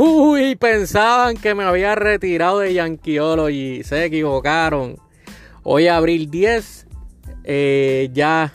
Uy, 0.00 0.54
pensaban 0.54 1.36
que 1.36 1.56
me 1.56 1.64
había 1.64 1.96
retirado 1.96 2.60
de 2.60 2.70
y 3.50 3.82
Se 3.82 4.04
equivocaron. 4.04 4.96
Hoy 5.64 5.88
abril 5.88 6.30
10, 6.30 6.86
eh, 7.42 8.08
ya 8.12 8.52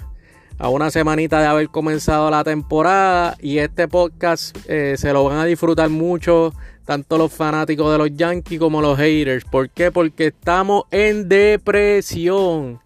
a 0.57 0.69
una 0.69 0.89
semanita 0.89 1.41
de 1.41 1.47
haber 1.47 1.67
comenzado 1.67 2.31
la 2.31 2.45
temporada 2.45 3.35
y 3.41 3.57
este 3.57 3.89
podcast 3.89 4.57
eh, 4.69 4.95
se 4.97 5.11
lo 5.11 5.25
van 5.25 5.39
a 5.39 5.43
disfrutar 5.43 5.89
mucho 5.89 6.53
tanto 6.85 7.17
los 7.17 7.33
fanáticos 7.33 7.91
de 7.91 7.97
los 7.97 8.15
Yankees 8.15 8.57
como 8.57 8.81
los 8.81 8.97
haters. 8.97 9.43
¿Por 9.43 9.69
qué? 9.69 9.91
Porque 9.91 10.27
estamos 10.27 10.85
en 10.91 11.27
depresión. 11.27 12.79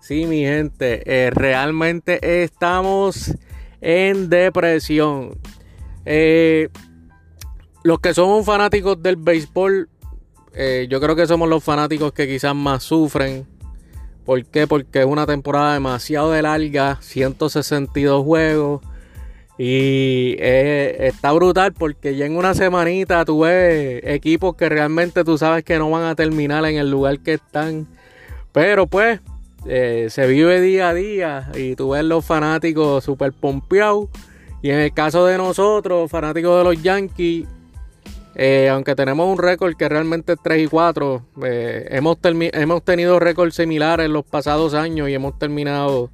Sí, 0.00 0.24
mi 0.24 0.42
gente, 0.42 1.02
eh, 1.04 1.30
realmente 1.30 2.44
estamos 2.44 3.34
en 3.80 4.28
depresión. 4.28 5.36
Eh, 6.06 6.68
los 7.88 8.00
que 8.00 8.12
somos 8.12 8.44
fanáticos 8.44 9.02
del 9.02 9.16
béisbol, 9.16 9.88
eh, 10.52 10.86
yo 10.90 11.00
creo 11.00 11.16
que 11.16 11.26
somos 11.26 11.48
los 11.48 11.64
fanáticos 11.64 12.12
que 12.12 12.28
quizás 12.28 12.54
más 12.54 12.82
sufren. 12.82 13.46
¿Por 14.26 14.44
qué? 14.44 14.66
Porque 14.66 15.00
es 15.00 15.06
una 15.06 15.24
temporada 15.24 15.72
demasiado 15.72 16.30
de 16.32 16.42
larga, 16.42 16.98
162 17.00 18.22
juegos. 18.22 18.82
Y 19.56 20.36
está 20.38 21.32
brutal 21.32 21.72
porque 21.72 22.14
ya 22.14 22.26
en 22.26 22.36
una 22.36 22.52
semanita 22.52 23.24
tú 23.24 23.40
ves 23.40 24.02
equipos 24.04 24.54
que 24.54 24.68
realmente 24.68 25.24
tú 25.24 25.38
sabes 25.38 25.64
que 25.64 25.78
no 25.78 25.90
van 25.90 26.04
a 26.04 26.14
terminar 26.14 26.66
en 26.66 26.76
el 26.76 26.90
lugar 26.90 27.18
que 27.20 27.32
están. 27.34 27.88
Pero 28.52 28.86
pues 28.86 29.20
eh, 29.66 30.08
se 30.10 30.26
vive 30.26 30.60
día 30.60 30.90
a 30.90 30.94
día 30.94 31.50
y 31.54 31.74
tú 31.74 31.90
ves 31.90 32.04
los 32.04 32.22
fanáticos 32.22 33.02
super 33.02 33.32
pompeados. 33.32 34.10
Y 34.60 34.68
en 34.68 34.78
el 34.78 34.92
caso 34.92 35.24
de 35.24 35.38
nosotros, 35.38 36.10
fanáticos 36.10 36.58
de 36.58 36.64
los 36.64 36.82
Yankees, 36.82 37.46
eh, 38.38 38.70
aunque 38.70 38.94
tenemos 38.94 39.28
un 39.28 39.36
récord 39.36 39.76
que 39.76 39.88
realmente 39.88 40.32
es 40.32 40.38
3 40.42 40.64
y 40.64 40.66
4, 40.68 41.22
eh, 41.44 41.88
hemos, 41.90 42.18
tenido 42.84 43.18
récords 43.18 43.56
similares 43.56 44.06
en 44.06 44.14
los 44.14 44.24
pasados 44.24 44.72
años 44.72 45.08
y 45.10 45.14
hemos 45.14 45.38
terminado 45.38 46.10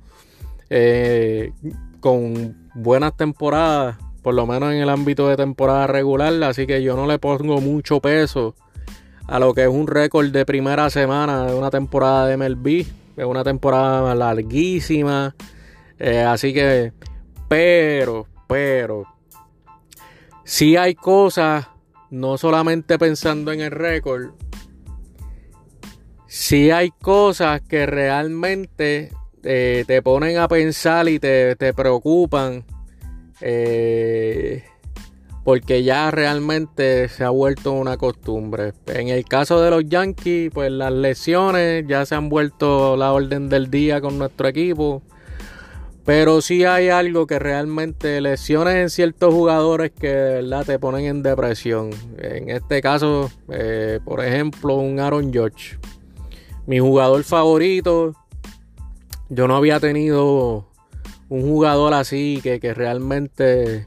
con 2.01 2.57
buenas 2.75 3.17
temporadas, 3.17 3.97
por 4.23 4.35
lo 4.35 4.47
menos 4.47 4.73
en 4.73 4.79
el 4.81 4.89
ámbito 4.89 5.29
de 5.29 5.37
temporada 5.37 5.87
regular. 5.87 6.33
Así 6.43 6.67
que 6.67 6.83
yo 6.83 6.97
no 6.97 7.07
le 7.07 7.19
pongo 7.19 7.61
mucho 7.61 8.01
peso 8.01 8.57
a 9.27 9.39
lo 9.39 9.55
que 9.55 9.63
es 9.63 9.69
un 9.69 9.87
récord 9.87 10.31
de 10.31 10.45
primera 10.45 10.91
semana 10.91 11.47
de 11.47 11.55
una 11.55 11.71
temporada 11.71 12.27
de 12.27 12.37
MLB. 12.37 12.87
Es 13.17 13.25
una 13.25 13.45
temporada 13.45 14.15
larguísima. 14.15 15.35
Eh, 15.99 16.21
así 16.21 16.53
que, 16.53 16.93
pero, 17.49 18.27
pero, 18.49 19.05
si 20.43 20.77
hay 20.77 20.95
cosas, 20.95 21.69
no 22.15 22.39
solamente 22.39 22.99
pensando 22.99 23.53
en 23.53 23.61
el 23.61 23.71
récord, 23.71 24.31
si 26.27 26.71
hay 26.71 26.91
cosas 26.91 27.61
que 27.61 27.87
realmente 27.87 29.13
eh, 29.43 29.85
te 29.87 30.03
ponen 30.03 30.39
a 30.39 30.49
pensar 30.49 31.09
y 31.09 31.19
te, 31.19 31.57
te 31.57 31.75
preocupan. 31.75 32.65
Eh, 33.41 34.65
porque 35.45 35.83
ya 35.83 36.11
realmente 36.11 37.09
se 37.11 37.23
ha 37.23 37.29
vuelto 37.29 37.73
una 37.73 37.99
costumbre. 37.99 38.73
En 38.87 39.09
el 39.09 39.25
caso 39.27 39.61
de 39.61 39.71
los 39.71 39.87
Yankees, 39.87 40.51
pues 40.53 40.73
las 40.73 40.93
lesiones 40.93 41.85
ya 41.87 42.07
se 42.07 42.15
han 42.15 42.31
vuelto 42.31 42.97
la 42.97 43.13
orden 43.13 43.51
del 43.51 43.71
día 43.71 44.01
con 44.01 44.19
nuestro 44.19 44.49
equipo. 44.49 45.03
Pero 46.05 46.43
sí 46.43 46.65
hay 46.65 46.91
algo 46.91 47.27
que 47.27 47.39
realmente 47.39 48.21
lesiones 48.21 48.75
en 48.75 48.91
ciertos 48.91 49.33
jugadores 49.33 49.91
que 49.91 50.13
verdad 50.13 50.67
te 50.67 50.79
ponen 50.79 51.07
en 51.07 51.23
depresión. 51.23 51.91
En 52.19 52.51
este 52.51 52.83
caso, 52.83 53.31
eh, 53.51 54.01
por 54.05 54.23
ejemplo, 54.23 54.75
un 54.77 55.01
Aaron 55.01 55.33
George. 55.33 55.79
Mi 56.67 56.79
jugador 56.79 57.25
favorito. 57.25 58.15
Yo 59.31 59.49
no 59.49 59.57
había 59.57 59.81
tenido 59.81 60.69
un 61.31 61.43
jugador 61.43 61.95
así 61.95 62.41
que, 62.43 62.61
que 62.61 62.75
realmente 62.75 63.87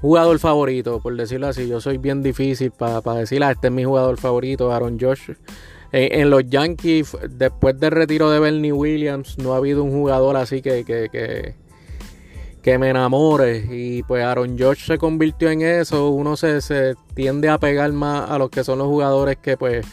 jugador 0.00 0.38
favorito, 0.38 1.00
por 1.00 1.16
decirlo 1.16 1.48
así. 1.48 1.66
Yo 1.66 1.80
soy 1.80 1.98
bien 1.98 2.22
difícil 2.22 2.70
para 2.70 3.00
decir, 3.14 3.42
ah, 3.42 3.50
este 3.50 3.68
es 3.68 3.72
mi 3.72 3.84
jugador 3.84 4.18
favorito, 4.18 4.70
Aaron 4.70 4.98
Josh. 5.00 5.30
En, 5.96 6.28
los 6.28 6.42
Yankees, 6.48 7.16
después 7.30 7.78
del 7.78 7.92
retiro 7.92 8.28
de 8.28 8.40
Bernie 8.40 8.72
Williams, 8.72 9.38
no 9.38 9.54
ha 9.54 9.58
habido 9.58 9.84
un 9.84 9.92
jugador 9.92 10.36
así 10.36 10.60
que, 10.60 10.84
que, 10.84 11.54
que, 12.60 12.78
me 12.78 12.90
enamore. 12.90 13.64
Y 13.70 14.02
pues 14.02 14.24
Aaron 14.24 14.58
Josh 14.58 14.86
se 14.86 14.98
convirtió 14.98 15.50
en 15.50 15.62
eso. 15.62 16.10
Uno 16.10 16.36
se, 16.36 16.60
se 16.62 16.96
tiende 17.14 17.48
a 17.48 17.58
pegar 17.58 17.92
más 17.92 18.28
a 18.28 18.38
los 18.38 18.50
que 18.50 18.64
son 18.64 18.78
los 18.78 18.88
jugadores 18.88 19.36
que 19.36 19.56
pues 19.56 19.86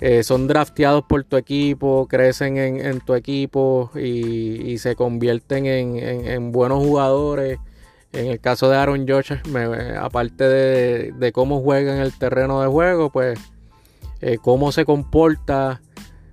eh, 0.00 0.22
son 0.22 0.48
drafteados 0.48 1.04
por 1.04 1.22
tu 1.24 1.36
equipo, 1.36 2.06
crecen 2.08 2.56
en, 2.56 3.00
tu 3.00 3.14
equipo 3.14 3.90
y, 3.94 4.78
se 4.78 4.96
convierten 4.96 5.66
en, 5.66 5.98
en 5.98 6.52
buenos 6.52 6.82
jugadores. 6.82 7.58
En 8.12 8.28
el 8.28 8.40
caso 8.40 8.70
de 8.70 8.76
Aaron 8.76 9.06
Josh, 9.06 9.32
aparte 10.00 10.44
de, 10.44 11.32
cómo 11.32 11.60
juega 11.60 11.94
en 11.94 12.00
el 12.00 12.16
terreno 12.16 12.62
de 12.62 12.68
juego, 12.68 13.10
pues 13.10 13.38
eh, 14.22 14.38
cómo 14.40 14.72
se 14.72 14.84
comporta, 14.84 15.82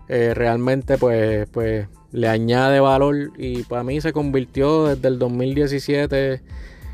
eh, 0.07 0.33
realmente 0.33 0.97
pues, 0.97 1.47
pues 1.49 1.87
le 2.11 2.27
añade 2.27 2.79
valor 2.79 3.31
y 3.37 3.63
para 3.63 3.83
mí 3.83 3.99
se 3.99 4.13
convirtió 4.13 4.85
desde 4.85 5.09
el 5.09 5.19
2017, 5.19 6.41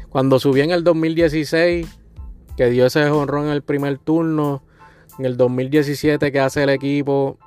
cuando 0.09 0.39
subí 0.39 0.61
en 0.61 0.71
el 0.71 0.83
2016, 0.83 1.87
que 2.57 2.69
dio 2.69 2.87
ese 2.87 3.03
honrón 3.05 3.45
en 3.45 3.51
el 3.51 3.61
primer 3.61 3.99
turno, 3.99 4.63
en 5.19 5.25
el 5.25 5.37
2017 5.37 6.31
que 6.31 6.39
hace 6.39 6.63
el 6.63 6.69
equipo, 6.69 7.37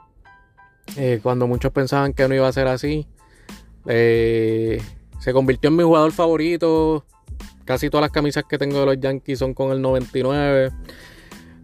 eh, 0.97 1.19
cuando 1.22 1.47
muchos 1.47 1.72
pensaban 1.72 2.12
que 2.12 2.28
no 2.28 2.34
iba 2.34 2.47
a 2.47 2.53
ser 2.53 2.69
así, 2.69 3.09
se 3.86 5.32
convirtió 5.32 5.69
en 5.69 5.76
mi 5.76 5.82
jugador 5.82 6.12
favorito 6.12 7.04
Casi 7.69 7.91
todas 7.91 8.00
las 8.00 8.12
camisas 8.12 8.44
que 8.48 8.56
tengo 8.56 8.80
de 8.80 8.86
los 8.86 8.98
Yankees 8.98 9.41
son 9.41 9.53
con 9.53 9.72
el 9.72 9.82
99. 9.82 10.70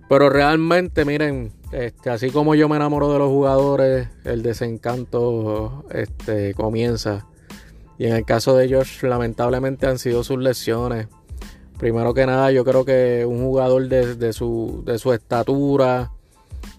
Pero 0.07 0.29
realmente, 0.29 1.07
miren, 1.07 1.51
este, 1.75 2.09
así 2.09 2.31
como 2.31 2.55
yo 2.55 2.69
me 2.69 2.77
enamoro 2.77 3.13
de 3.13 3.19
los 3.19 3.29
jugadores, 3.29 4.09
el 4.25 4.43
desencanto 4.43 5.85
este, 5.91 6.55
comienza. 6.55 7.27
Y 7.99 8.07
en 8.07 8.15
el 8.15 8.25
caso 8.25 8.57
de 8.57 8.73
Josh, 8.73 9.03
lamentablemente 9.03 9.89
han 9.89 9.99
sido 9.99 10.23
sus 10.23 10.39
lesiones. 10.39 11.09
Primero 11.77 12.15
que 12.15 12.27
nada, 12.27 12.53
yo 12.53 12.65
creo 12.65 12.85
que 12.85 13.27
un 13.27 13.43
jugador 13.43 13.89
de, 13.89 14.33
su, 14.33 14.85
estatura, 15.13 16.13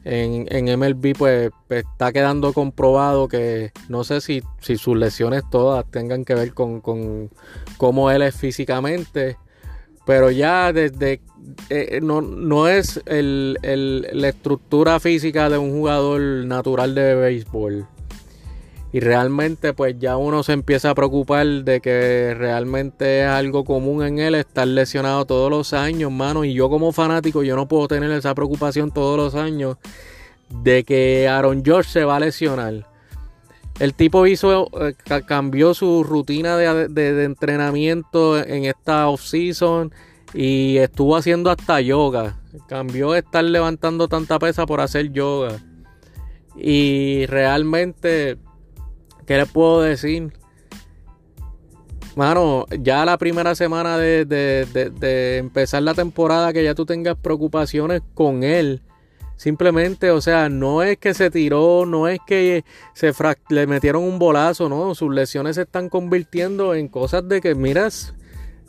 en, 0.05 0.79
MLB 0.79 1.13
pues, 1.17 1.51
pues, 1.67 1.83
está 1.91 2.13
quedando 2.13 2.53
comprobado 2.53 3.27
que 3.27 3.73
no 3.89 4.05
sé 4.05 4.21
si, 4.21 4.43
si 4.61 4.77
sus 4.77 4.95
lesiones 4.95 5.43
todas 5.51 5.83
tengan 5.91 6.23
que 6.23 6.35
ver 6.35 6.53
con, 6.53 6.79
con 6.79 7.29
cómo 7.75 8.11
él 8.11 8.21
es 8.21 8.33
físicamente, 8.33 9.35
pero 10.05 10.31
ya 10.31 10.71
desde 10.71 11.21
eh, 11.69 11.99
no, 12.01 12.21
no, 12.21 12.67
es 12.67 13.01
el, 13.05 13.57
el, 13.61 14.07
la 14.13 14.29
estructura 14.29 14.99
física 14.99 15.49
de 15.49 15.57
un 15.57 15.71
jugador 15.71 16.21
natural 16.21 16.95
de 16.95 17.15
béisbol. 17.15 17.87
Y 18.93 19.01
realmente 19.01 19.73
pues 19.73 19.99
ya 19.99 20.15
uno 20.15 20.41
se 20.43 20.53
empieza 20.53 20.91
a 20.91 20.95
preocupar 20.95 21.45
de 21.45 21.81
que 21.81 22.33
realmente 22.37 23.23
es 23.23 23.27
algo 23.27 23.65
común 23.65 24.05
en 24.05 24.19
él 24.19 24.35
estar 24.35 24.67
lesionado 24.67 25.25
todos 25.25 25.51
los 25.51 25.73
años, 25.73 26.11
mano. 26.11 26.45
Y 26.45 26.53
yo 26.53 26.69
como 26.69 26.93
fanático 26.93 27.43
yo 27.43 27.57
no 27.57 27.67
puedo 27.67 27.89
tener 27.89 28.09
esa 28.11 28.33
preocupación 28.33 28.91
todos 28.91 29.17
los 29.17 29.35
años 29.35 29.75
de 30.49 30.83
que 30.85 31.27
Aaron 31.27 31.63
George 31.65 31.89
se 31.89 32.05
va 32.05 32.15
a 32.15 32.19
lesionar. 32.21 32.94
El 33.79 33.93
tipo 33.93 34.25
hizo, 34.25 34.69
eh, 34.79 34.95
cambió 35.25 35.73
su 35.73 36.03
rutina 36.03 36.55
de, 36.57 36.87
de 36.87 37.23
entrenamiento 37.23 38.41
en 38.41 38.65
esta 38.65 39.09
offseason 39.09 39.91
y 40.33 40.77
estuvo 40.77 41.15
haciendo 41.15 41.49
hasta 41.49 41.81
yoga. 41.81 42.39
Cambió 42.67 43.11
de 43.11 43.19
estar 43.19 43.43
levantando 43.43 44.07
tanta 44.07 44.39
pesa 44.39 44.65
por 44.65 44.79
hacer 44.79 45.11
yoga. 45.11 45.59
Y 46.55 47.25
realmente 47.25 48.37
¿Qué 49.25 49.37
les 49.37 49.51
puedo 49.51 49.81
decir? 49.81 50.33
Mano, 52.15 52.65
ya 52.79 53.03
la 53.05 53.17
primera 53.17 53.55
semana 53.55 53.97
de, 53.97 55.37
empezar 55.39 55.83
la 55.83 55.93
temporada, 55.93 56.53
que 56.53 56.63
ya 56.63 56.75
tú 56.75 56.85
tengas 56.85 57.17
preocupaciones 57.17 58.01
con 58.13 58.43
él. 58.43 58.81
Simplemente, 59.37 60.11
o 60.11 60.21
sea, 60.21 60.47
no 60.49 60.81
es 60.81 60.97
que 60.97 61.13
se 61.13 61.29
tiró, 61.29 61.85
no 61.85 62.07
es 62.07 62.19
que 62.25 62.63
se 62.93 63.11
le 63.49 63.67
metieron 63.67 64.03
un 64.03 64.17
bolazo, 64.17 64.69
no. 64.69 64.95
Sus 64.95 65.13
lesiones 65.13 65.55
se 65.55 65.63
están 65.63 65.89
convirtiendo 65.89 66.73
en 66.73 66.87
cosas 66.87 67.27
de 67.27 67.41
que, 67.41 67.53
miras, 67.53 68.15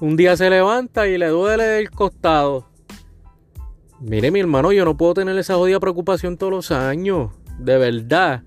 un 0.00 0.16
día 0.16 0.36
se 0.36 0.50
levanta 0.50 1.06
y 1.06 1.18
le 1.18 1.28
duele 1.28 1.78
el 1.78 1.90
costado. 1.90 2.68
Mire, 4.00 4.30
mi 4.30 4.40
hermano, 4.40 4.72
yo 4.72 4.84
no 4.84 4.96
puedo 4.96 5.14
tener 5.14 5.38
esa 5.38 5.54
jodida 5.54 5.80
preocupación 5.80 6.36
todos 6.36 6.52
los 6.52 6.70
años. 6.70 7.30
De 7.58 7.78
verdad. 7.78 8.42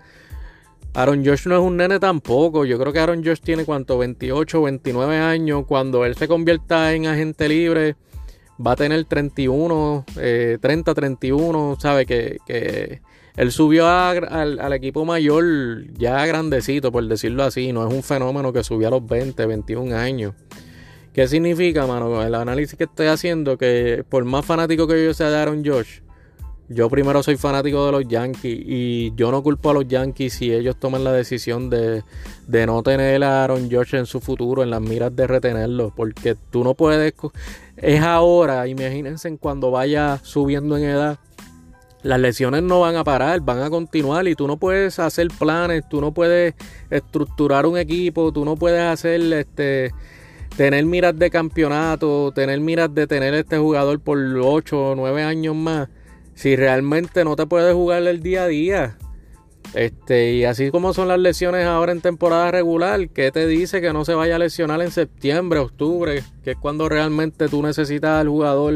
Aaron 0.93 1.25
Josh 1.25 1.47
no 1.47 1.55
es 1.55 1.61
un 1.61 1.77
nene 1.77 1.99
tampoco. 1.99 2.65
Yo 2.65 2.77
creo 2.77 2.93
que 2.93 2.99
Aaron 2.99 3.23
Josh 3.23 3.39
tiene 3.39 3.65
cuánto, 3.65 3.97
28, 3.97 4.61
29 4.61 5.17
años. 5.17 5.65
Cuando 5.67 6.05
él 6.05 6.15
se 6.15 6.27
convierta 6.27 6.93
en 6.93 7.07
agente 7.07 7.47
libre, 7.49 7.95
va 8.65 8.73
a 8.73 8.75
tener 8.75 9.03
31, 9.05 10.05
30, 10.61 10.93
31, 10.93 11.77
sabe 11.79 12.05
que, 12.05 12.37
que 12.45 13.01
él 13.39 13.53
subió 13.53 13.87
al, 13.87 14.73
equipo 14.73 15.05
mayor 15.05 15.45
ya 15.93 16.25
grandecito, 16.25 16.91
por 16.91 17.07
decirlo 17.07 17.43
así, 17.43 17.71
no 17.71 17.87
es 17.87 17.93
un 17.93 18.03
fenómeno 18.03 18.51
que 18.51 18.65
subió 18.65 18.89
a 18.89 18.91
los 18.91 19.07
20, 19.07 19.45
21 19.45 19.95
años. 19.95 20.33
¿Qué 21.13 21.25
significa, 21.25 21.87
mano? 21.87 22.21
El 22.21 22.35
análisis 22.35 22.77
que 22.77 22.83
estoy 22.83 23.07
haciendo, 23.07 23.57
que 23.57 24.03
por 24.09 24.25
más 24.25 24.45
fanático 24.45 24.87
que 24.87 25.05
yo 25.05 25.13
sea 25.13 25.29
de 25.29 25.37
Aaron 25.37 25.63
Josh, 25.65 26.01
yo 26.67 26.89
primero 26.89 27.23
soy 27.23 27.37
fanático 27.37 27.85
de 27.85 27.91
los 27.93 28.07
Yankees 28.07 28.59
y 28.63 29.15
yo 29.15 29.31
no 29.31 29.41
culpo 29.41 29.71
a 29.71 29.73
los 29.73 29.87
Yankees 29.87 30.33
si 30.33 30.53
ellos 30.53 30.77
toman 30.77 31.03
la 31.03 31.13
decisión 31.13 31.69
de, 31.69 32.03
no 32.47 32.83
tener 32.83 33.23
a 33.23 33.43
Aaron 33.45 33.71
Josh 33.71 33.95
en 33.95 34.05
su 34.05 34.19
futuro, 34.19 34.63
en 34.63 34.69
las 34.69 34.81
miras 34.81 35.15
de 35.15 35.27
retenerlo, 35.27 35.93
porque 35.95 36.35
tú 36.51 36.63
no 36.63 36.73
puedes... 36.73 37.13
Es 37.81 38.01
ahora, 38.01 38.67
imagínense 38.67 39.37
cuando 39.37 39.71
vaya 39.71 40.19
subiendo 40.21 40.77
en 40.77 40.83
edad, 40.83 41.17
las 42.03 42.19
lesiones 42.19 42.63
no 42.63 42.81
van 42.81 42.95
a 42.95 43.03
parar, 43.03 43.39
van 43.41 43.61
a 43.61 43.69
continuar 43.69 44.27
y 44.27 44.35
tú 44.35 44.47
no 44.47 44.57
puedes 44.57 44.99
hacer 44.99 45.27
planes, 45.37 45.87
tú 45.89 46.01
no 46.01 46.13
puedes 46.13 46.55
estructurar 46.89 47.65
un 47.65 47.77
equipo, 47.77 48.31
tú 48.33 48.43
no 48.43 48.55
puedes 48.55 48.81
hacer 48.81 49.21
este 49.33 49.91
tener 50.57 50.85
miras 50.85 51.17
de 51.17 51.29
campeonato, 51.29 52.31
tener 52.33 52.59
miras 52.59 52.93
de 52.93 53.07
tener 53.07 53.33
este 53.33 53.57
jugador 53.57 53.99
por 54.01 54.17
8 54.17 54.91
o 54.91 54.95
9 54.95 55.23
años 55.23 55.55
más 55.55 55.87
si 56.35 56.55
realmente 56.55 57.23
no 57.23 57.35
te 57.35 57.45
puedes 57.45 57.73
jugar 57.73 58.03
el 58.03 58.21
día 58.21 58.43
a 58.43 58.47
día. 58.47 58.97
Este, 59.73 60.33
y 60.33 60.45
así 60.45 60.71
como 60.71 60.93
son 60.93 61.07
las 61.07 61.19
lesiones 61.19 61.65
ahora 61.65 61.91
en 61.91 62.01
temporada 62.01 62.49
regular, 62.51 63.09
¿qué 63.09 63.31
te 63.31 63.45
dice 63.45 63.81
que 63.81 63.93
no 63.93 64.03
se 64.03 64.15
vaya 64.15 64.35
a 64.35 64.39
lesionar 64.39 64.81
en 64.81 64.91
septiembre, 64.91 65.59
octubre? 65.59 66.23
Que 66.43 66.51
es 66.51 66.57
cuando 66.57 66.89
realmente 66.89 67.47
tú 67.47 67.61
necesitas 67.61 68.21
al 68.21 68.29
jugador 68.29 68.75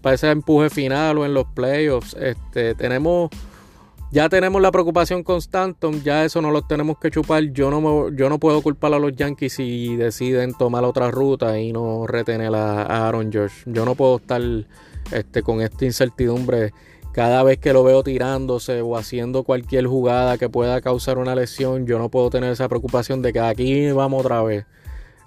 para 0.00 0.14
ese 0.14 0.30
empuje 0.30 0.70
final 0.70 1.18
o 1.18 1.26
en 1.26 1.34
los 1.34 1.46
playoffs. 1.46 2.14
Este, 2.14 2.74
tenemos, 2.74 3.30
ya 4.10 4.30
tenemos 4.30 4.62
la 4.62 4.72
preocupación 4.72 5.22
constante, 5.22 5.88
ya 6.02 6.24
eso 6.24 6.40
no 6.40 6.50
lo 6.50 6.62
tenemos 6.62 6.98
que 6.98 7.10
chupar. 7.10 7.44
Yo 7.52 7.70
no, 7.70 8.08
yo 8.10 8.30
no 8.30 8.38
puedo 8.38 8.62
culpar 8.62 8.94
a 8.94 8.98
los 8.98 9.14
Yankees 9.14 9.52
si 9.52 9.96
deciden 9.96 10.54
tomar 10.54 10.84
otra 10.84 11.10
ruta 11.10 11.58
y 11.58 11.72
no 11.72 12.06
retener 12.06 12.54
a, 12.54 12.82
a 12.82 13.08
Aaron 13.08 13.30
George. 13.30 13.64
Yo 13.66 13.84
no 13.84 13.94
puedo 13.94 14.16
estar 14.16 14.40
este, 15.12 15.42
con 15.42 15.60
esta 15.60 15.84
incertidumbre 15.84 16.72
cada 17.12 17.42
vez 17.42 17.58
que 17.58 17.72
lo 17.72 17.84
veo 17.84 18.02
tirándose 18.02 18.80
o 18.80 18.96
haciendo 18.96 19.42
cualquier 19.44 19.86
jugada 19.86 20.38
que 20.38 20.48
pueda 20.48 20.80
causar 20.80 21.18
una 21.18 21.34
lesión, 21.34 21.86
yo 21.86 21.98
no 21.98 22.08
puedo 22.08 22.30
tener 22.30 22.52
esa 22.52 22.68
preocupación 22.68 23.22
de 23.22 23.32
que 23.32 23.40
aquí 23.40 23.90
vamos 23.92 24.20
otra 24.20 24.42
vez. 24.42 24.66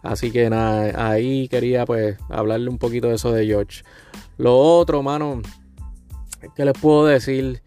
Así 0.01 0.31
que 0.31 0.49
nada, 0.49 1.09
ahí 1.09 1.47
quería 1.47 1.85
pues 1.85 2.17
hablarle 2.29 2.69
un 2.69 2.77
poquito 2.77 3.07
de 3.07 3.15
eso 3.15 3.31
de 3.31 3.45
George. 3.45 3.83
Lo 4.37 4.57
otro, 4.57 5.01
mano, 5.01 5.41
que 6.55 6.65
les 6.65 6.73
puedo 6.73 7.05
decir? 7.05 7.61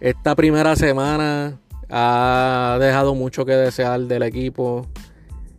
Esta 0.00 0.34
primera 0.34 0.76
semana 0.76 1.58
ha 1.88 2.76
dejado 2.80 3.14
mucho 3.14 3.44
que 3.44 3.52
desear 3.52 4.00
del 4.02 4.22
equipo. 4.22 4.86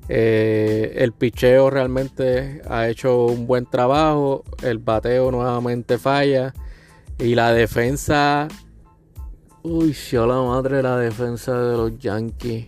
Eh, 0.08 0.94
el 0.98 1.14
picheo 1.14 1.70
realmente 1.70 2.62
ha 2.70 2.88
hecho 2.88 3.26
un 3.26 3.48
buen 3.48 3.66
trabajo. 3.66 4.44
El 4.62 4.78
bateo 4.80 5.32
nuevamente 5.32 5.98
falla. 5.98 6.54
Y 7.20 7.36
la 7.36 7.54
defensa. 7.54 8.48
Uy, 9.64 9.94
yo 9.94 10.28
la 10.28 10.42
madre 10.42 10.84
la 10.84 10.98
defensa 10.98 11.60
de 11.60 11.78
los 11.78 11.98
Yankees. 11.98 12.68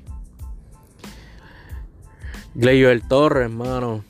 Gleyber 2.56 3.08
Torres, 3.08 3.46
hermano. 3.46 4.04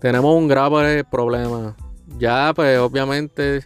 Tenemos 0.00 0.36
un 0.36 0.46
grave 0.46 1.02
problema. 1.04 1.74
Ya, 2.18 2.52
pues 2.54 2.78
obviamente 2.78 3.64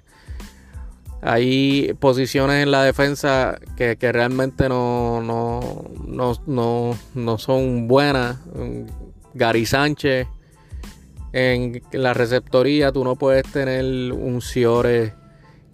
hay 1.21 1.93
posiciones 2.01 2.63
en 2.63 2.71
la 2.71 2.83
defensa 2.83 3.59
que, 3.77 3.97
realmente 4.01 4.69
no, 4.69 5.21
no, 5.21 5.93
no, 6.47 6.97
no, 7.15 7.39
son 7.39 7.89
buenas. 7.89 8.39
Gary 9.35 9.67
Sánchez 9.67 10.27
en 11.33 11.83
la 11.93 12.15
receptoría 12.15 12.93
tú 12.93 13.05
no 13.05 13.17
puedes 13.17 13.45
tener 13.51 14.13
un 14.13 14.41
Ciore 14.41 15.15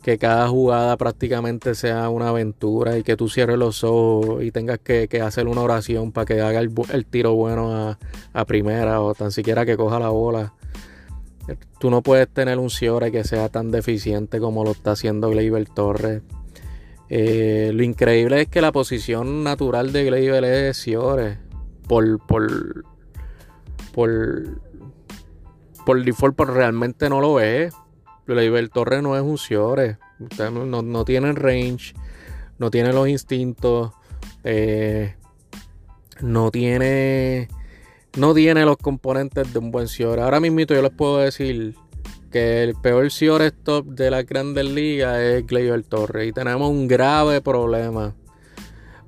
que 0.07 0.19
cada 0.19 0.47
jugada 0.49 0.97
prácticamente 0.97 1.75
sea 1.75 2.09
una 2.11 2.29
aventura 2.29 2.97
y 2.97 3.03
que 3.03 3.17
tú 3.17 3.29
cierres 3.29 3.59
los 3.59 3.83
ojos 3.83 4.45
y 4.45 4.53
tengas 4.53 4.79
que, 4.79 5.09
hacer 5.21 5.49
una 5.49 5.63
oración 5.63 6.13
para 6.13 6.27
que 6.27 6.41
haga 6.41 6.61
el, 6.61 7.07
tiro 7.07 7.35
bueno 7.35 7.97
a, 8.33 8.45
primera 8.45 9.01
o 9.01 9.15
tan 9.15 9.33
siquiera 9.33 9.67
que 9.67 9.77
coja 9.77 9.99
la 9.99 10.11
bola. 10.11 10.55
Tú 11.81 11.91
no 11.91 12.03
puedes 12.03 12.29
tener 12.29 12.61
un 12.61 12.71
Ciore 12.71 13.11
que 13.11 13.25
sea 13.25 13.49
tan 13.49 13.73
deficiente 13.73 14.39
como 14.39 14.63
lo 14.63 14.71
está 14.71 14.93
haciendo 14.93 15.31
Gleyber 15.31 15.67
Torres. 15.71 16.23
Eh, 17.09 17.73
lo 17.75 17.83
increíble 17.83 18.43
es 18.43 18.49
que 18.49 18.61
la 18.61 18.71
posición 18.71 19.43
natural 19.43 19.93
de 19.93 20.05
Gleyber 20.05 20.45
es 20.45 20.77
Ciore. 20.77 21.39
Por, 21.89 22.25
por, 22.27 22.85
por 23.93 24.61
por 25.87 26.05
default, 26.05 26.37
pero 26.37 26.53
realmente 26.53 27.09
no 27.09 27.21
lo 27.23 27.41
es. 27.41 27.73
Leiber 28.27 28.69
Torres 28.69 29.03
no 29.03 29.17
es 29.17 29.23
un 29.23 29.39
Ciore. 29.39 29.99
No, 30.39 30.83
no, 30.83 31.05
tiene 31.05 31.33
range, 31.33 31.95
no 32.59 32.71
tiene 32.71 32.93
los 32.93 33.09
instintos, 33.09 33.93
eh, 34.43 35.15
no 36.21 36.51
tiene 36.51 37.49
no 38.17 38.35
tiene 38.35 38.65
los 38.65 38.79
componentes 38.79 39.53
de 39.53 39.59
un 39.59 39.71
buen 39.71 39.89
Ciore. 39.89 40.23
Ahora 40.23 40.41
mismo 40.41 40.61
yo 40.61 40.83
les 40.83 40.91
puedo 40.91 41.19
decir 41.19 41.75
que 42.33 42.65
el 42.65 42.75
peor 42.75 43.13
Ciore 43.13 43.53
de 43.85 44.11
la 44.11 44.23
grandes 44.23 44.65
ligas 44.65 45.19
es 45.19 45.47
Gleyber 45.47 45.85
Torres 45.85 46.29
y 46.29 46.33
tenemos 46.33 46.69
un 46.71 46.89
grave 46.89 47.41
problema. 47.41 48.15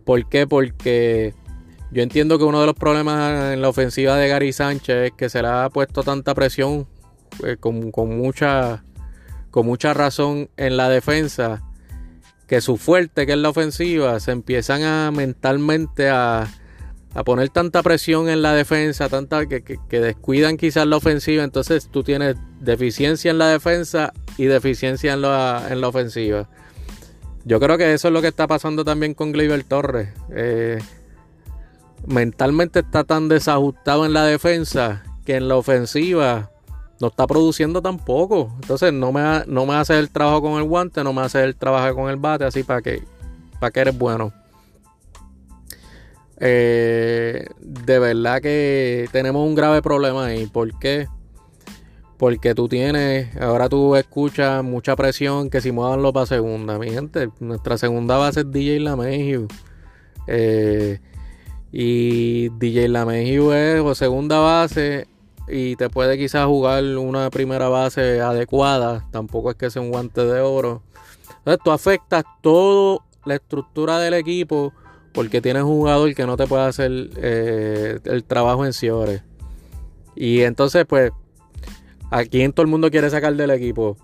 ¿Por 0.04 0.28
qué? 0.28 0.46
Porque 0.46 1.34
yo 1.90 2.02
entiendo 2.02 2.38
que 2.38 2.44
uno 2.44 2.60
de 2.60 2.66
los 2.66 2.74
problemas 2.74 3.52
en 3.54 3.62
la 3.62 3.68
ofensiva 3.68 4.16
de 4.16 4.28
Gary 4.28 4.52
Sánchez 4.52 5.06
es 5.06 5.12
que 5.12 5.28
se 5.28 5.40
le 5.40 5.48
ha 5.48 5.70
puesto 5.70 6.02
tanta 6.02 6.34
presión 6.34 6.86
eh, 7.44 7.56
con, 7.58 7.90
mucha, 8.18 8.84
con 9.50 9.66
mucha 9.66 9.94
razón 9.94 10.50
en 10.56 10.76
la 10.76 10.88
defensa 10.88 11.62
que 12.46 12.60
su 12.60 12.78
fuerte, 12.78 13.26
que 13.26 13.32
es 13.32 13.38
la 13.38 13.50
ofensiva, 13.50 14.18
se 14.20 14.32
empiezan 14.32 14.82
a 14.82 15.10
mentalmente 15.10 16.08
a, 16.08 16.48
poner 17.24 17.48
tanta 17.50 17.82
presión 17.82 18.28
en 18.28 18.42
la 18.42 18.54
defensa, 18.54 19.08
tanta 19.08 19.46
que, 19.46 19.78
descuidan 19.90 20.56
quizás 20.56 20.86
la 20.86 20.96
ofensiva, 20.96 21.42
entonces 21.42 21.88
tú 21.90 22.02
tienes 22.04 22.36
deficiencia 22.60 23.30
en 23.30 23.38
la 23.38 23.48
defensa 23.48 24.12
y 24.36 24.44
deficiencia 24.44 25.12
en 25.12 25.22
la, 25.22 25.66
en 25.68 25.80
la 25.80 25.88
ofensiva. 25.88 26.48
Yo 27.44 27.60
creo 27.60 27.76
que 27.76 27.92
eso 27.92 28.08
es 28.08 28.14
lo 28.14 28.22
que 28.22 28.28
está 28.28 28.46
pasando 28.46 28.84
también 28.84 29.14
con 29.14 29.32
Gleyber 29.32 29.64
Torres. 29.64 30.10
Eh, 30.34 30.78
mentalmente 32.08 32.80
está 32.80 33.04
tan 33.04 33.28
desajustado 33.28 34.06
en 34.06 34.12
la 34.12 34.24
defensa 34.24 35.02
que 35.24 35.36
en 35.36 35.48
la 35.48 35.56
ofensiva 35.56 36.50
no 37.00 37.08
está 37.08 37.26
produciendo 37.26 37.82
tampoco. 37.82 38.50
Entonces 38.60 38.92
no 38.92 39.12
me, 39.12 39.44
no 39.46 39.66
me 39.66 39.74
hace 39.74 39.98
el 39.98 40.10
trabajo 40.10 40.42
con 40.42 40.60
el 40.60 40.64
guante, 40.64 41.04
no 41.04 41.12
me 41.12 41.22
hace 41.22 41.44
el 41.44 41.54
trabajo 41.54 41.94
con 41.94 42.10
el 42.10 42.16
bate, 42.16 42.44
así 42.44 42.62
para 42.62 42.82
que, 42.82 43.02
para 43.60 43.70
que 43.70 43.80
eres 43.80 43.96
bueno. 43.96 44.32
Eh, 46.40 47.46
de 47.60 47.98
verdad 47.98 48.40
que 48.40 49.08
tenemos 49.12 49.46
un 49.46 49.54
grave 49.54 49.82
problema 49.82 50.26
ahí. 50.26 50.46
¿Por 50.46 50.76
qué? 50.78 51.08
Porque 52.16 52.54
tú 52.54 52.68
tienes, 52.68 53.36
ahora 53.36 53.68
tú 53.68 53.94
escuchas 53.94 54.64
mucha 54.64 54.96
presión 54.96 55.50
que 55.50 55.60
si 55.60 55.70
muevanlo 55.70 56.12
para 56.12 56.26
segunda. 56.26 56.78
Mi 56.78 56.90
gente, 56.90 57.28
nuestra 57.38 57.78
segunda 57.78 58.16
base 58.16 58.40
es 58.40 58.50
DJ 58.50 58.80
LaMejiu. 58.80 59.46
Eh, 60.26 61.00
y 61.72 62.48
DJ 62.50 62.88
Lamejiu 62.88 63.52
es 63.52 63.80
o 63.80 63.94
segunda 63.94 64.38
base 64.38 65.06
y 65.48 65.76
te 65.76 65.88
puede 65.90 66.18
quizás 66.18 66.46
jugar 66.46 66.84
una 66.84 67.30
primera 67.30 67.68
base 67.68 68.20
adecuada. 68.20 69.06
Tampoco 69.10 69.50
es 69.50 69.56
que 69.56 69.70
sea 69.70 69.82
un 69.82 69.90
guante 69.90 70.24
de 70.24 70.40
oro. 70.40 70.82
Entonces 71.38 71.60
tú 71.64 71.70
afectas 71.70 72.24
toda 72.42 73.00
la 73.24 73.34
estructura 73.34 73.98
del 73.98 74.14
equipo 74.14 74.72
porque 75.12 75.40
tienes 75.40 75.62
un 75.62 75.70
jugador 75.70 76.14
que 76.14 76.26
no 76.26 76.36
te 76.36 76.46
puede 76.46 76.64
hacer 76.64 76.90
eh, 77.16 77.98
el 78.04 78.24
trabajo 78.24 78.64
en 78.64 78.72
Ciores. 78.72 79.22
Y 80.14 80.42
entonces, 80.42 80.84
pues, 80.86 81.10
aquí 82.10 82.42
en 82.42 82.52
todo 82.52 82.62
el 82.62 82.68
mundo 82.68 82.90
quiere 82.90 83.08
sacar 83.08 83.34
del 83.34 83.50
equipo 83.50 83.96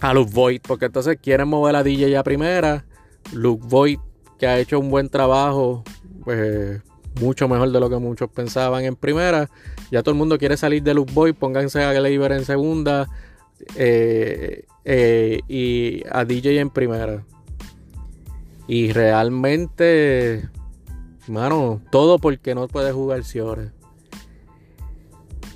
a 0.00 0.12
Luke 0.12 0.30
Voigt, 0.32 0.66
porque 0.66 0.86
entonces 0.86 1.18
quieren 1.20 1.48
mover 1.48 1.76
a 1.76 1.82
DJ 1.82 2.10
ya 2.10 2.22
primera. 2.22 2.84
Luke 3.32 3.64
Voigt, 3.66 4.02
que 4.38 4.46
ha 4.46 4.58
hecho 4.58 4.78
un 4.78 4.90
buen 4.90 5.08
trabajo 5.08 5.82
pues 6.24 6.82
mucho 7.20 7.48
mejor 7.48 7.70
de 7.70 7.80
lo 7.80 7.88
que 7.88 7.96
muchos 7.96 8.30
pensaban 8.30 8.84
en 8.84 8.96
primera. 8.96 9.48
Ya 9.90 10.02
todo 10.02 10.12
el 10.12 10.18
mundo 10.18 10.38
quiere 10.38 10.56
salir 10.56 10.82
de 10.82 10.94
Luke 10.94 11.12
Boy, 11.12 11.32
pónganse 11.32 11.82
a 11.82 11.92
Gleyber 11.92 12.32
en 12.32 12.44
segunda 12.44 13.08
eh, 13.76 14.64
eh, 14.84 15.40
y 15.48 16.02
a 16.10 16.24
DJ 16.24 16.60
en 16.60 16.70
primera. 16.70 17.24
Y 18.66 18.92
realmente, 18.92 20.48
mano, 21.28 21.80
todo 21.90 22.18
porque 22.18 22.54
no 22.54 22.66
puede 22.68 22.92
jugar 22.92 23.24
Ciore. 23.24 23.70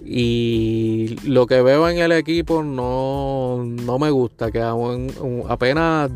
Y 0.04 1.16
lo 1.24 1.46
que 1.46 1.60
veo 1.60 1.88
en 1.88 1.98
el 1.98 2.12
equipo 2.12 2.62
no, 2.62 3.62
no 3.64 3.98
me 3.98 4.10
gusta, 4.10 4.50
que 4.50 4.62
apenas 5.48 6.10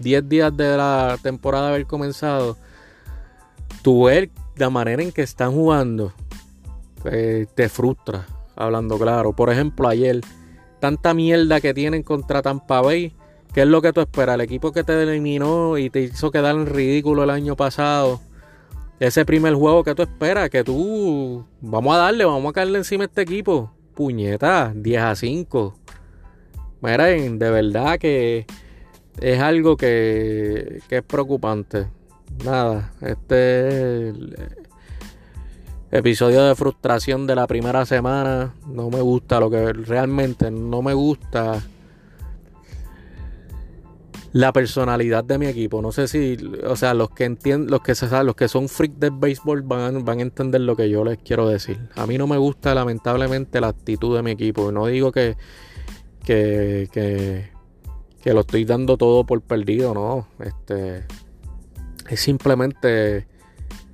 10 0.00 0.28
días 0.28 0.56
de 0.56 0.76
la 0.76 1.18
temporada 1.22 1.68
haber 1.68 1.86
comenzado, 1.86 2.56
tú 3.88 4.04
ves 4.04 4.28
la 4.56 4.68
manera 4.68 5.02
en 5.02 5.12
que 5.12 5.22
están 5.22 5.52
jugando, 5.52 6.12
pues, 7.00 7.48
te 7.54 7.70
frustra, 7.70 8.26
hablando 8.54 8.98
claro. 8.98 9.32
Por 9.32 9.48
ejemplo, 9.48 9.88
ayer, 9.88 10.20
tanta 10.78 11.14
mierda 11.14 11.58
que 11.62 11.72
tienen 11.72 12.02
contra 12.02 12.42
Tampa 12.42 12.82
Bay, 12.82 13.14
¿qué 13.54 13.62
es 13.62 13.66
lo 13.66 13.80
que 13.80 13.94
tú 13.94 14.02
esperas? 14.02 14.34
El 14.34 14.42
equipo 14.42 14.72
que 14.72 14.84
te 14.84 15.02
eliminó 15.02 15.78
y 15.78 15.88
te 15.88 16.02
hizo 16.02 16.30
quedar 16.30 16.54
en 16.54 16.66
ridículo 16.66 17.24
el 17.24 17.30
año 17.30 17.56
pasado. 17.56 18.20
Ese 19.00 19.24
primer 19.24 19.54
juego 19.54 19.82
que 19.82 19.94
tú 19.94 20.02
esperas, 20.02 20.50
que 20.50 20.62
tú, 20.62 21.46
vamos 21.62 21.94
a 21.94 21.98
darle, 21.98 22.26
vamos 22.26 22.50
a 22.50 22.52
caerle 22.52 22.76
encima 22.76 23.04
a 23.04 23.06
este 23.06 23.22
equipo. 23.22 23.72
Puñeta, 23.94 24.70
10 24.76 25.00
a 25.00 25.16
5. 25.16 25.74
Miren, 26.82 27.38
de 27.38 27.50
verdad 27.50 27.98
que 27.98 28.44
es 29.18 29.40
algo 29.40 29.78
que 29.78 30.82
es 30.90 31.02
preocupante. 31.04 31.86
Nada, 32.44 32.92
este 33.00 34.12
episodio 35.90 36.44
de 36.44 36.54
frustración 36.54 37.26
de 37.26 37.34
la 37.34 37.46
primera 37.46 37.84
semana. 37.86 38.54
No 38.66 38.90
me 38.90 39.00
gusta 39.00 39.40
lo 39.40 39.50
que 39.50 39.72
realmente 39.72 40.50
no 40.50 40.82
me 40.82 40.94
gusta 40.94 41.62
la 44.32 44.52
personalidad 44.52 45.24
de 45.24 45.38
mi 45.38 45.46
equipo. 45.46 45.80
No 45.82 45.90
sé 45.90 46.06
si, 46.06 46.36
o 46.66 46.76
sea, 46.76 46.94
los 46.94 47.10
que 47.10 47.24
entienden, 47.24 47.70
los 47.70 47.80
que 47.80 47.94
se 47.94 48.06
los 48.22 48.36
que 48.36 48.48
son 48.48 48.68
freaks 48.68 49.00
del 49.00 49.12
béisbol 49.12 49.62
van, 49.62 50.04
van 50.04 50.18
a 50.18 50.22
entender 50.22 50.60
lo 50.60 50.76
que 50.76 50.90
yo 50.90 51.04
les 51.04 51.18
quiero 51.18 51.48
decir. 51.48 51.78
A 51.96 52.06
mí 52.06 52.18
no 52.18 52.26
me 52.26 52.36
gusta 52.36 52.74
lamentablemente 52.74 53.60
la 53.60 53.68
actitud 53.68 54.14
de 54.16 54.22
mi 54.22 54.32
equipo. 54.32 54.70
No 54.70 54.86
digo 54.86 55.12
que 55.12 55.36
que, 56.24 56.88
que, 56.92 57.48
que 58.22 58.34
lo 58.34 58.40
estoy 58.40 58.66
dando 58.66 58.98
todo 58.98 59.24
por 59.24 59.40
perdido, 59.40 59.94
no. 59.94 60.26
Este 60.40 61.06
es 62.08 62.20
simplemente 62.20 63.26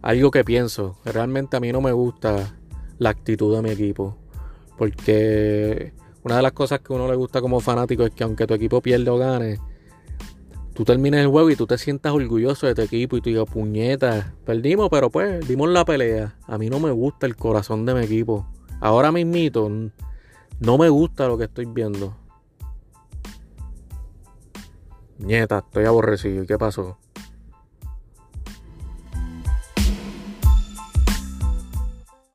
algo 0.02 0.30
que 0.30 0.44
pienso. 0.44 0.98
Realmente 1.04 1.56
a 1.56 1.60
mí 1.60 1.72
no 1.72 1.80
me 1.80 1.92
gusta 1.92 2.54
la 2.98 3.10
actitud 3.10 3.54
de 3.54 3.62
mi 3.62 3.70
equipo. 3.70 4.16
Porque 4.78 5.92
una 6.22 6.36
de 6.36 6.42
las 6.42 6.52
cosas 6.52 6.80
que 6.80 6.92
a 6.92 6.96
uno 6.96 7.08
le 7.08 7.16
gusta 7.16 7.40
como 7.40 7.60
fanático 7.60 8.04
es 8.04 8.10
que 8.10 8.24
aunque 8.24 8.46
tu 8.46 8.54
equipo 8.54 8.80
pierda 8.80 9.12
o 9.12 9.18
gane, 9.18 9.58
tú 10.74 10.84
termines 10.84 11.20
el 11.20 11.28
juego 11.28 11.50
y 11.50 11.56
tú 11.56 11.66
te 11.66 11.78
sientas 11.78 12.12
orgulloso 12.12 12.66
de 12.66 12.74
tu 12.74 12.82
equipo 12.82 13.16
y 13.16 13.20
tú 13.20 13.30
digas, 13.30 13.48
puñeta, 13.48 14.34
perdimos, 14.44 14.88
pero 14.90 15.10
pues 15.10 15.46
dimos 15.46 15.68
la 15.70 15.84
pelea. 15.84 16.36
A 16.46 16.58
mí 16.58 16.68
no 16.70 16.80
me 16.80 16.90
gusta 16.90 17.26
el 17.26 17.36
corazón 17.36 17.86
de 17.86 17.94
mi 17.94 18.04
equipo. 18.04 18.46
Ahora 18.80 19.12
mismito, 19.12 19.70
no 20.60 20.78
me 20.78 20.88
gusta 20.88 21.28
lo 21.28 21.38
que 21.38 21.44
estoy 21.44 21.66
viendo. 21.66 22.16
Nieta, 25.18 25.58
estoy 25.58 25.84
aborrecido. 25.84 26.42
¿Y 26.42 26.46
qué 26.46 26.58
pasó? 26.58 26.98